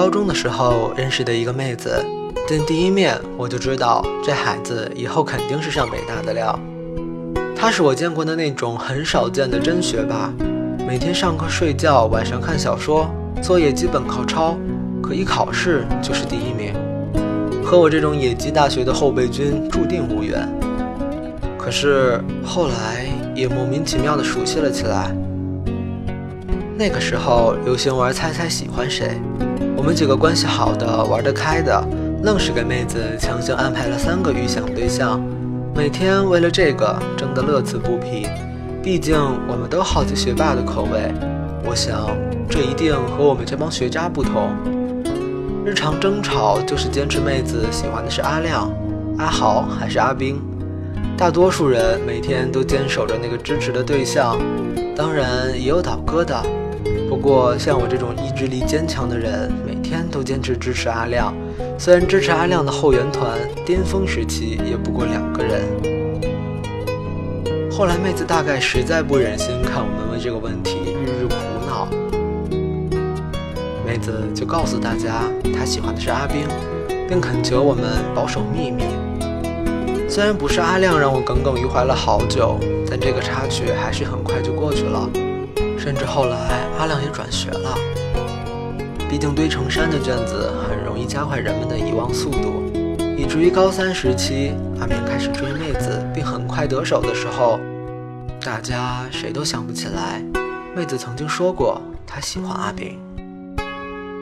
[0.00, 2.02] 高中的时候认识的一个妹子，
[2.48, 6.58] 见第一面我就知道这孩子以后肯定是上北大的料。
[7.54, 10.32] 她是我见过的那种很少见的真学霸，
[10.88, 13.10] 每天上课睡觉，晚上看小说，
[13.42, 14.56] 作业基本靠抄，
[15.02, 16.72] 可一考试就是第一名，
[17.62, 20.48] 和我这种野鸡大学的后备军注定无缘。
[21.58, 23.04] 可是后来
[23.34, 25.14] 也莫名其妙的熟悉了起来。
[26.74, 29.20] 那个时候流行玩猜猜喜欢谁，
[29.80, 31.82] 我们几个关系好的、玩得开的，
[32.22, 35.18] 愣是给妹子强行安排了三个预想对象，
[35.74, 38.26] 每天为了这个争得乐此不疲。
[38.82, 39.16] 毕竟
[39.48, 41.10] 我们都好奇学霸的口味，
[41.64, 42.14] 我想
[42.46, 44.50] 这一定和我们这帮学渣不同。
[45.64, 48.70] 日常争吵就是坚持妹子喜欢的是阿亮、
[49.16, 50.38] 阿豪还是阿冰。
[51.16, 54.38] 大多数人每天都坚守着那个支持的对象，
[54.94, 56.38] 当然也有倒戈的。
[57.10, 61.34] 不过，像我这种意志力坚强的人，每天都坚持支持阿亮。
[61.76, 63.36] 虽然支持阿亮的后援团
[63.66, 65.60] 巅峰时期也不过两个人。
[67.68, 71.34] 后来妹子大概实在不忍心看我们为这个问题日日苦
[71.66, 71.88] 恼，
[73.84, 76.46] 妹子就告诉大家她喜欢的是阿冰，
[77.08, 78.84] 并恳求我们保守秘密。
[80.08, 82.56] 虽然不是阿亮让我耿耿于怀了好久，
[82.88, 85.10] 但这个插曲还是很快就过去了。
[85.82, 86.36] 甚至后来，
[86.78, 87.74] 阿亮也转学了。
[89.08, 92.62] 毕竟堆成山的卷子很容易加快人们的遗忘速度，
[93.16, 97.58] 以至于高三时期，阿明开始追妹子，并很快得手的时候，
[98.42, 100.22] 大家谁都想不起来，
[100.76, 102.98] 妹子曾经说过她喜欢阿炳。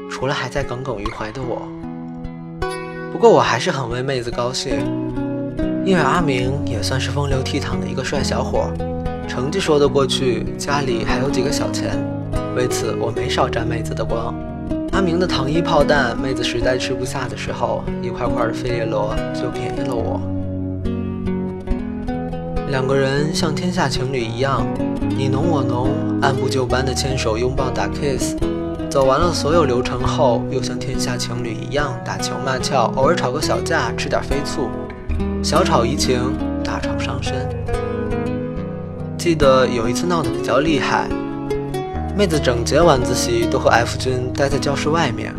[0.08, 1.68] 除了还在耿耿于怀的我。
[3.12, 4.78] 不过我还是很为妹子高兴，
[5.84, 8.70] 因为阿明也算是风流倜傥的一个帅小伙。
[9.28, 11.96] 成绩说得过去，家里还有几个小钱，
[12.56, 14.34] 为此我没少沾妹子的光。
[14.92, 20.18] 阿明的糖衣炮弹，妹子实在吃不下的时候，一块块的费列罗就便宜了我。
[22.70, 24.66] 两个人像天下情侣一样，
[25.16, 25.90] 你侬我侬，
[26.22, 28.34] 按部就班的牵手拥抱打 kiss，
[28.90, 34.68] 走完了所有流程后，又像天下情侣一样打情骂俏，偶尔吵个小架，吃点飞醋，
[35.42, 36.18] 小吵怡情，
[36.64, 37.46] 大吵伤身。
[39.18, 41.08] 记得有一次闹得比较厉害，
[42.16, 45.34] 妹子整节晚自习都和 F 君待在教室外面。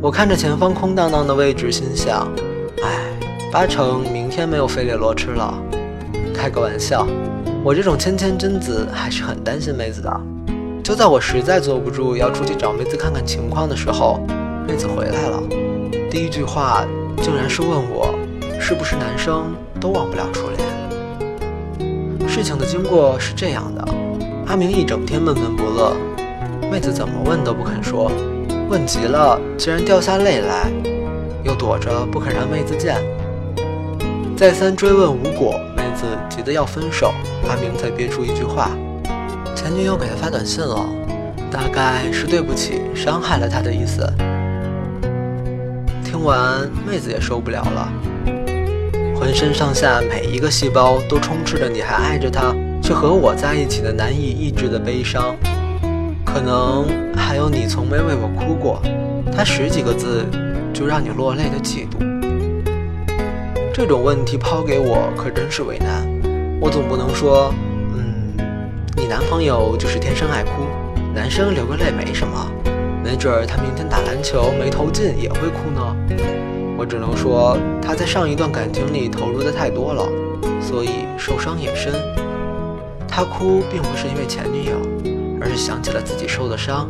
[0.00, 2.26] 我看着前方空荡荡的位置，心想：
[2.82, 3.12] 哎，
[3.52, 5.54] 八成明天没有费列罗吃了。
[6.34, 7.06] 开个玩笑，
[7.62, 10.20] 我这种谦谦君子还是很担心妹子的。
[10.82, 14.20] 就在我实在坐不住要出去找妹子看看情况的时候，
[14.66, 15.42] 妹子回来了。
[16.10, 16.82] 第一句话
[17.20, 18.18] 竟然是问我，
[18.58, 20.67] 是不是男生都忘不了初恋？
[22.38, 23.84] 事情的经过是这样的：
[24.46, 25.96] 阿明一整天闷闷不乐，
[26.70, 28.12] 妹子怎么问都不肯说，
[28.70, 30.70] 问急了竟然掉下泪来，
[31.42, 32.94] 又躲着不肯让妹子见。
[34.36, 37.12] 再三追问无果，妹子急得要分手，
[37.48, 38.70] 阿明才憋出一句话：
[39.56, 40.88] 前女友给他发短信了，
[41.50, 44.08] 大概是对不起，伤害了他的意思。
[46.04, 47.92] 听完，妹子也受不了了。
[49.18, 55.36] 浑身上下每一个细胞都充斥着你还爱着他，却和我在一起的难以抑制的悲伤，
[56.24, 56.86] 可能
[57.16, 58.80] 还有你从没为我哭过，
[59.36, 60.24] 他十几个字
[60.72, 61.98] 就让你落泪的嫉妒。
[63.74, 66.08] 这种问题抛给我可真是为难，
[66.60, 67.52] 我总不能说，
[67.94, 68.32] 嗯，
[68.96, 70.62] 你男朋友就是天生爱哭，
[71.12, 72.46] 男生流个泪没什么，
[73.02, 75.96] 没准儿他明天打篮球没投进也会哭呢。
[76.78, 80.08] 我只能说，他在上一段感情里投入的太多了，
[80.62, 81.92] 所以受伤也深。
[83.08, 84.76] 他哭并不是因为前女友，
[85.40, 86.88] 而是想起了自己受的伤，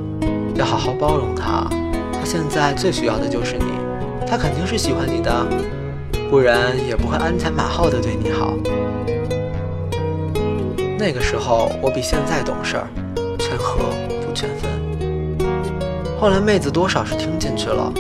[0.55, 1.67] 要好好包容他。
[2.13, 3.65] 他现在最需要的就是你，
[4.27, 5.33] 他肯定是喜欢你的，
[6.29, 8.53] 不然也不会鞍前马后的对你好。
[10.99, 12.87] 那个时候我比现在懂事儿，
[13.39, 13.79] 劝和
[14.21, 14.71] 不劝分。
[16.21, 17.91] 后来妹子多少是听进去了。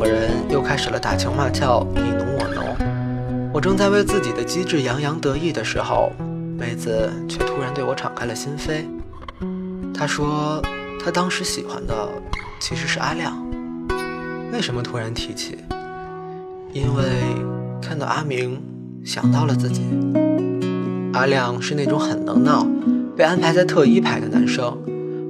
[0.00, 3.50] 两个人又开始了打情骂俏，你侬我侬。
[3.52, 6.10] 我正在为自己的机智洋洋得意的时候，
[6.58, 8.86] 妹子却突然对我敞开了心扉。
[9.92, 10.62] 她说，
[11.04, 12.08] 她当时喜欢的
[12.58, 13.36] 其实是阿亮。
[14.50, 15.58] 为什么突然提起？
[16.72, 17.04] 因为
[17.82, 18.58] 看到阿明，
[19.04, 19.82] 想到了自己。
[21.12, 22.66] 阿亮是那种很能闹，
[23.14, 24.78] 被安排在特一排的男生，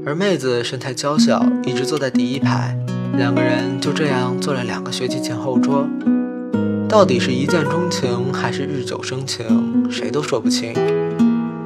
[0.07, 2.79] 而妹子身材娇小，一直坐在第一排。
[3.17, 5.87] 两个人就这样坐了两个学期前后桌，
[6.89, 10.73] 到底是一见钟情还是日久生情，谁都说不清。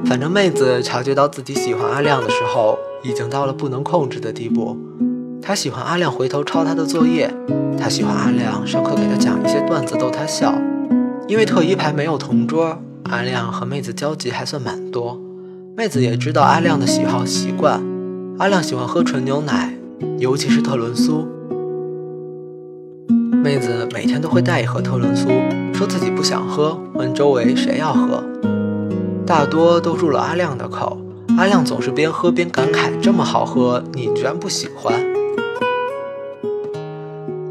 [0.05, 4.77] 反正妹子察觉到自己喜欢阿亮的时候，已经到了不能控制的地步。
[5.41, 7.33] 他喜欢阿亮回头抄他的作业，
[7.79, 10.53] 他喜欢阿亮上课给他讲一些段子逗他笑。
[11.27, 15.19] 因为特一排没有同桌，阿亮和妹子交集还算蛮多。
[15.77, 17.81] 妹子也知道阿亮的喜好习惯，
[18.37, 19.74] 阿亮喜欢喝纯牛奶，
[20.17, 21.27] 尤其是特仑苏。
[23.43, 25.29] 妹子每天都会带一盒特仑苏，
[25.73, 28.23] 说自己不想喝，问周围谁要喝，
[29.25, 30.97] 大多都入了阿亮的口。
[31.37, 34.93] 阿亮总是边喝边感慨：“这么好喝，你居然不喜欢？”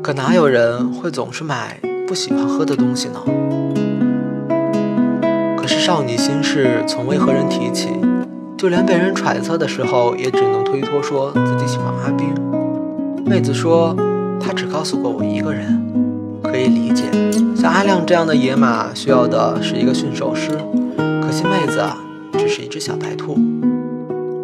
[0.02, 3.20] 可哪有人会总是买不喜欢喝的东西呢？
[5.56, 7.88] 可是少女心事从未和人提起，
[8.56, 12.32] 就连被人揣测的时候，也只能推脱说自己喜欢阿冰。
[13.26, 13.94] 妹子说，
[14.40, 15.80] 她只告诉过我一个人，
[16.42, 17.04] 可以理解。
[17.56, 20.50] 像阿亮这样的野马，需要的是一个驯兽师。
[20.96, 21.98] 可惜妹子啊，
[22.38, 23.36] 只是一只小白兔。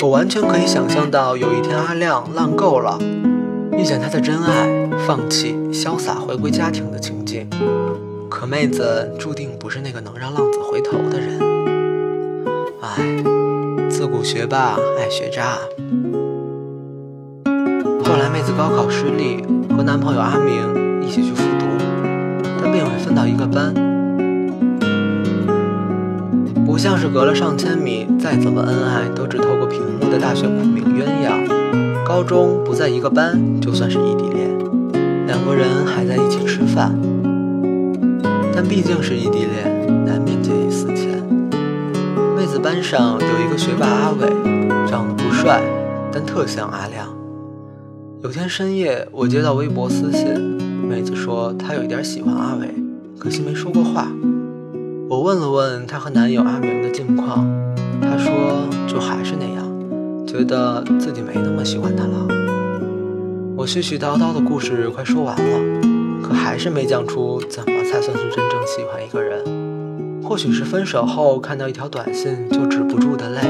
[0.00, 2.98] 我完全可以想象到，有一天阿亮浪够了。
[3.76, 7.48] 遇见他的真爱，放弃，潇洒回归家庭的情景。
[8.28, 11.38] 可妹子注定不是那个能让浪子回头的人。
[12.80, 13.22] 唉，
[14.00, 15.58] 自古学霸爱学渣。
[18.02, 19.44] 后来妹子高考失利，
[19.76, 21.66] 和男朋友阿明一起去复读，
[22.62, 23.74] 但并未分到一个班。
[26.64, 31.46] 不像是隔了上千米，再怎么恩爱都只透过屏幕的大学苦命鸳鸯。
[32.02, 34.48] 高中不在一个班，就算是异地恋，
[35.26, 36.98] 两个人还在一起吃饭，
[38.54, 41.20] 但毕竟是异地恋，难免见异思迁。
[42.50, 44.26] 子班上有一个学霸阿伟，
[44.84, 45.62] 长得不帅，
[46.10, 47.06] 但特像阿亮。
[48.24, 50.34] 有天深夜，我接到微博私信，
[50.82, 52.74] 妹子说她有一点喜欢阿伟，
[53.20, 54.08] 可惜没说过话。
[55.08, 57.46] 我问了问她和男友阿明的近况，
[58.02, 58.32] 她说
[58.88, 59.64] 就还是那样。
[60.26, 62.26] 觉得自己没那么喜欢他了。
[63.56, 69.59] 我絮絮叨叨的故事快说完了，可还是没讲出怎么才算是真正喜欢一个人。
[70.30, 73.40] 或许是分手后看到一条短信就止不住的泪，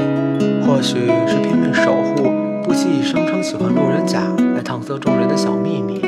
[0.65, 0.95] 或许
[1.27, 2.31] 是拼命守护，
[2.63, 4.23] 不惜以声称喜欢路人甲
[4.55, 6.01] 来搪塞众人的小秘密，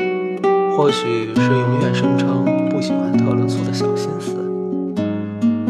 [0.76, 4.34] 或许是永远声称不喜欢特仑苏的小心思，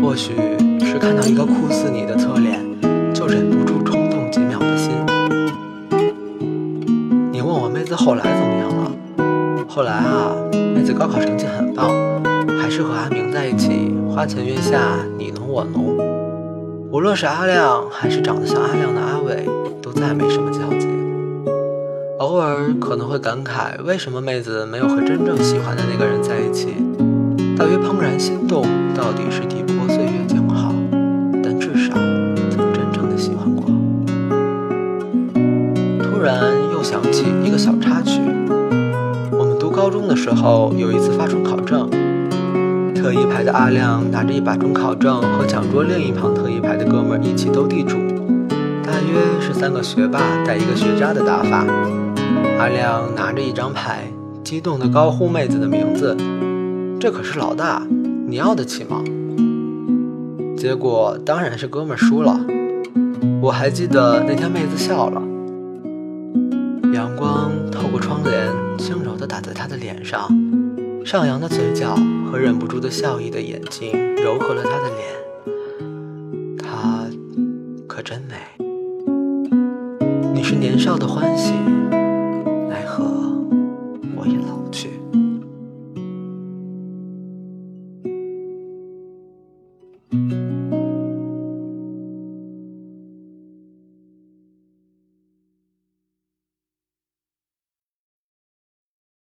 [0.03, 0.33] 或许
[0.81, 2.59] 是看到一个酷似你的侧脸
[3.13, 4.91] 就忍不住冲动几秒的心。
[7.31, 7.95] 你问我妹子。
[7.95, 8.91] 后来怎么样了？
[9.69, 10.35] 后来啊，
[10.75, 11.93] 妹子高考成绩很棒，
[12.59, 13.84] 还是和阿明在一起，
[14.15, 14.79] 花前月下，
[15.19, 15.99] 你侬我侬。
[16.93, 19.45] 无论是阿亮，还是长得像阿亮的阿伟，
[19.83, 20.87] 都再没什么交集。
[22.21, 26.69] 偶尔可能会感慨，为什么妹子没有和真正喜欢的那个人在一起？
[27.59, 28.63] 大约怦然心动，
[28.95, 30.73] 到底是抵不过岁月静好，
[31.43, 33.67] 但至少曾真正的喜欢过。
[36.05, 36.85] 突然又。
[36.85, 38.21] 想起一个小插曲，
[39.31, 41.89] 我们读高中的时候，有一次发出考证，
[43.05, 47.99] 特一排的阿亮拿着一把准考证，和讲桌另一旁特一排的哥们一起斗地主，
[48.83, 51.67] 大约是三个学霸带一个学渣的打法。
[52.59, 54.11] 阿亮拿着一张牌，
[54.43, 56.17] 激动地高呼妹子的名字
[56.99, 57.83] ：“这可是老大，
[58.27, 59.05] 你要得起吗？”
[60.57, 62.41] 结果当然是哥们输了。
[63.43, 65.21] 我还记得那天妹子笑了。
[66.95, 70.27] 阳光透过窗帘，轻柔地打在他的脸上，
[71.05, 71.95] 上扬的嘴角
[72.31, 76.59] 和忍不住的笑意的眼睛柔和了他的脸。
[76.59, 77.07] 她
[77.87, 78.37] 可真美。
[80.33, 81.53] 你是年少的欢喜，